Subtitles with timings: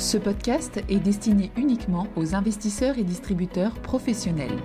[0.00, 4.56] Ce podcast est destiné uniquement aux investisseurs et distributeurs professionnels.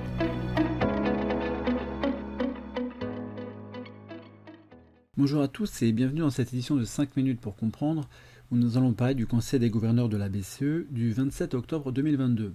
[5.17, 8.07] Bonjour à tous et bienvenue dans cette édition de 5 minutes pour comprendre
[8.49, 12.53] où nous allons parler du Conseil des gouverneurs de la BCE du 27 octobre 2022.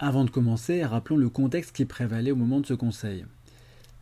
[0.00, 3.24] Avant de commencer, rappelons le contexte qui prévalait au moment de ce Conseil.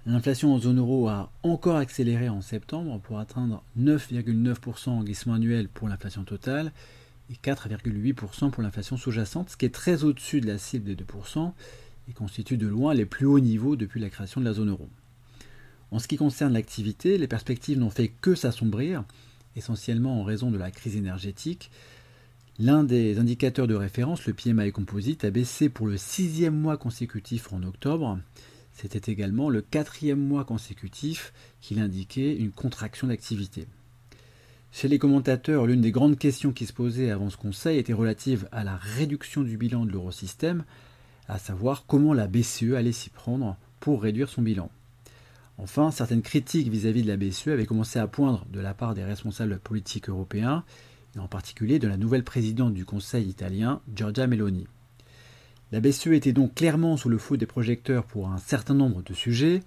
[0.07, 5.69] L'inflation en zone euro a encore accéléré en septembre pour atteindre 9,9% en glissement annuel
[5.69, 6.73] pour l'inflation totale
[7.31, 11.53] et 4,8% pour l'inflation sous-jacente, ce qui est très au-dessus de la cible des 2%
[12.09, 14.89] et constitue de loin les plus hauts niveaux depuis la création de la zone euro.
[15.91, 19.05] En ce qui concerne l'activité, les perspectives n'ont fait que s'assombrir,
[19.57, 21.71] essentiellement en raison de la crise énergétique.
[22.59, 27.53] L'un des indicateurs de référence, le PMI Composite, a baissé pour le sixième mois consécutif
[27.53, 28.19] en octobre,
[28.75, 33.67] c'était également le quatrième mois consécutif qu'il indiquait une contraction d'activité.
[34.77, 38.49] Chez les commentateurs, l'une des grandes questions qui se posaient avant ce conseil était relative
[38.51, 40.65] à la réduction du bilan de l'eurosystème,
[41.29, 44.73] à savoir comment la BCE allait s'y prendre pour réduire son bilan.
[45.59, 48.95] Enfin, certaines critiques vis-à-vis -vis de la BCE avaient commencé à poindre de la part
[48.95, 50.65] des responsables politiques européens,
[51.15, 54.67] et en particulier de la nouvelle présidente du Conseil italien, Giorgia Meloni.
[55.71, 59.15] La BCE était donc clairement sous le feu des projecteurs pour un certain nombre de
[59.15, 59.63] sujets,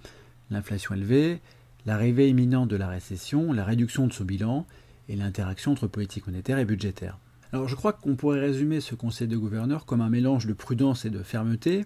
[0.52, 1.40] l'inflation élevée,
[1.86, 4.68] l'arrivée imminente de la récession, la réduction de son bilan
[5.10, 7.18] et l'interaction entre politique monétaire et budgétaire.
[7.54, 11.06] Alors je crois qu'on pourrait résumer ce conseil de gouverneurs comme un mélange de prudence
[11.06, 11.86] et de fermeté.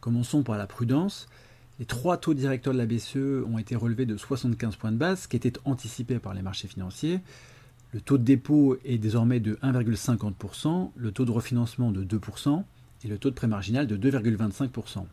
[0.00, 1.28] Commençons par la prudence.
[1.78, 5.22] Les trois taux directeurs de la BCE ont été relevés de 75 points de base,
[5.22, 7.20] ce qui était anticipé par les marchés financiers.
[7.92, 12.64] Le taux de dépôt est désormais de 1,50%, le taux de refinancement de 2%,
[13.04, 15.04] et le taux de prêt marginal de 2,25%.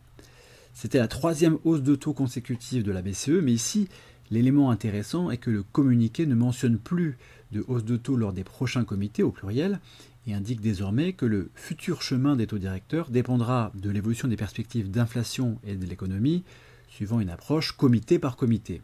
[0.74, 3.88] C'était la troisième hausse de taux consécutive de la BCE, mais ici,
[4.32, 7.18] l'élément intéressant est que le communiqué ne mentionne plus
[7.52, 9.80] de hausse de taux lors des prochains comités au pluriel
[10.28, 14.90] et indique désormais que le futur chemin des taux directeurs dépendra de l'évolution des perspectives
[14.90, 16.44] d'inflation et de l'économie,
[16.90, 18.82] suivant une approche comité par comité.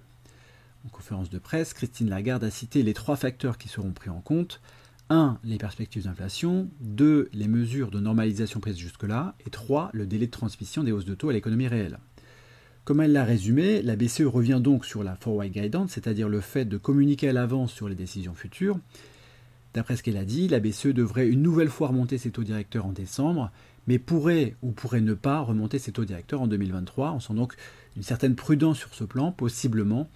[0.86, 4.22] En conférence de presse, Christine Lagarde a cité les trois facteurs qui seront pris en
[4.22, 4.62] compte
[5.10, 5.40] 1.
[5.44, 6.70] Les perspectives d'inflation.
[6.80, 7.30] 2.
[7.34, 9.36] Les mesures de normalisation prises jusque-là.
[9.46, 9.90] Et 3.
[9.94, 12.00] Le délai de transmission des hausses de taux à l'économie réelle.
[12.92, 16.66] Comme elle l'a résumé, la BCE revient donc sur la forward guidance, c'est-à-dire le fait
[16.66, 18.78] de communiquer à l'avance sur les décisions futures.
[19.74, 22.86] D'après ce qu'elle a dit, la BCE devrait une nouvelle fois remonter ses taux directeurs
[22.86, 23.50] en décembre,
[23.88, 27.14] mais pourrait ou pourrait ne pas remonter ses taux directeurs en 2023.
[27.14, 27.56] On sent donc
[27.96, 30.10] une certaine prudence sur ce plan, possiblement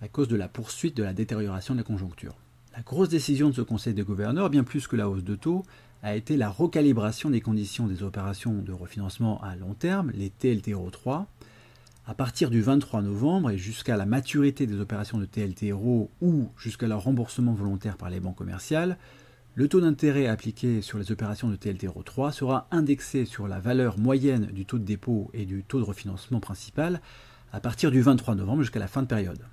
[0.00, 2.34] à cause de la poursuite de la détérioration de la conjoncture.
[2.74, 5.66] La grosse décision de ce Conseil des gouverneurs, bien plus que la hausse de taux,
[6.02, 10.88] a été la recalibration des conditions des opérations de refinancement à long terme, les TLTRO
[10.88, 11.28] 3.
[12.04, 16.88] À partir du 23 novembre et jusqu'à la maturité des opérations de TLTRO ou jusqu'à
[16.88, 18.98] leur remboursement volontaire par les banques commerciales,
[19.54, 24.00] le taux d'intérêt appliqué sur les opérations de TLTRO 3 sera indexé sur la valeur
[24.00, 27.00] moyenne du taux de dépôt et du taux de refinancement principal
[27.52, 29.44] à partir du 23 novembre jusqu'à la fin de période.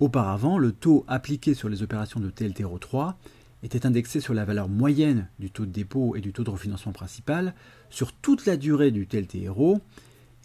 [0.00, 3.16] Auparavant, le taux appliqué sur les opérations de TLTRO 3
[3.62, 6.92] était indexé sur la valeur moyenne du taux de dépôt et du taux de refinancement
[6.92, 7.54] principal
[7.90, 9.80] sur toute la durée du TLTRO.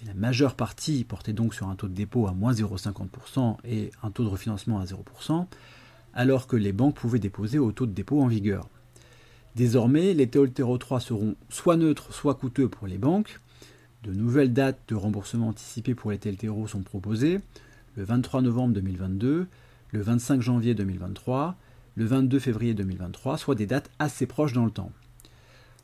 [0.05, 4.11] La majeure partie portait donc sur un taux de dépôt à moins 0,50% et un
[4.11, 5.47] taux de refinancement à 0%,
[6.13, 8.69] alors que les banques pouvaient déposer au taux de dépôt en vigueur.
[9.55, 13.39] Désormais, les TLTRO 3 seront soit neutres, soit coûteux pour les banques.
[14.03, 17.39] De nouvelles dates de remboursement anticipé pour les TLTRO sont proposées,
[17.95, 19.47] le 23 novembre 2022,
[19.91, 21.55] le 25 janvier 2023,
[21.95, 24.91] le 22 février 2023, soit des dates assez proches dans le temps.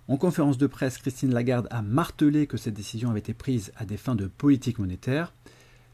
[0.07, 3.85] En conférence de presse, Christine Lagarde a martelé que cette décision avait été prise à
[3.85, 5.33] des fins de politique monétaire.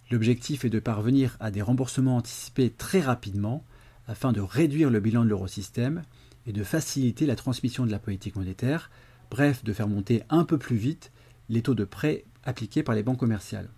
[0.09, 3.63] L'objectif est de parvenir à des remboursements anticipés très rapidement
[4.07, 6.01] afin de réduire le bilan de l'eurosystème
[6.45, 8.89] et de faciliter la transmission de la politique monétaire,
[9.29, 11.11] bref, de faire monter un peu plus vite
[11.49, 13.69] les taux de prêt appliqués par les banques commerciales.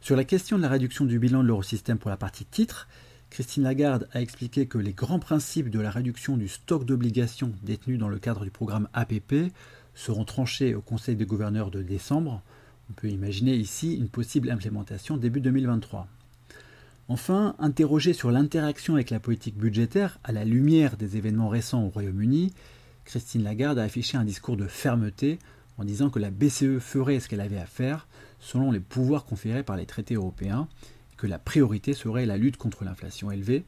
[0.00, 2.88] Sur la question de la réduction du bilan de l'eurosystème pour la partie titre,
[3.32, 7.96] Christine Lagarde a expliqué que les grands principes de la réduction du stock d'obligations détenues
[7.96, 9.50] dans le cadre du programme APP
[9.94, 12.42] seront tranchés au Conseil des gouverneurs de décembre.
[12.90, 16.06] On peut imaginer ici une possible implémentation début 2023.
[17.08, 21.88] Enfin, interrogée sur l'interaction avec la politique budgétaire à la lumière des événements récents au
[21.88, 22.52] Royaume-Uni,
[23.06, 25.38] Christine Lagarde a affiché un discours de fermeté
[25.78, 28.08] en disant que la BCE ferait ce qu'elle avait à faire
[28.40, 30.68] selon les pouvoirs conférés par les traités européens,
[31.22, 33.64] que la priorité serait la lutte contre l'inflation élevée,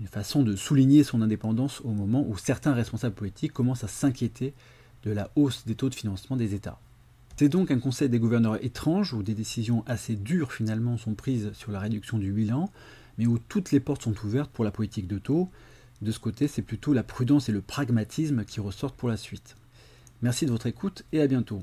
[0.00, 4.54] une façon de souligner son indépendance au moment où certains responsables politiques commencent à s'inquiéter
[5.02, 6.80] de la hausse des taux de financement des États.
[7.36, 11.52] C'est donc un conseil des gouverneurs étrange où des décisions assez dures finalement sont prises
[11.52, 12.70] sur la réduction du bilan,
[13.18, 15.50] mais où toutes les portes sont ouvertes pour la politique de taux.
[16.00, 19.54] De ce côté, c'est plutôt la prudence et le pragmatisme qui ressortent pour la suite.
[20.22, 21.62] Merci de votre écoute et à bientôt.